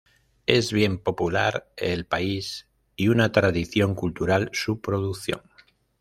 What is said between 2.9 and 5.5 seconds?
y una tradición cultural su producción.